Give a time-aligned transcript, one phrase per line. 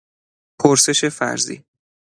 [0.59, 1.63] پرسش فرضی